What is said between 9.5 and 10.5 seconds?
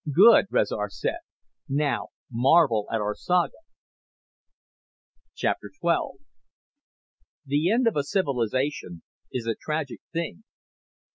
tragic thing.